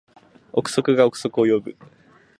[0.53, 1.77] 憶測が憶測を呼ぶ